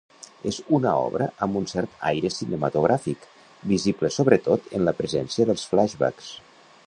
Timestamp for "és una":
0.51-0.93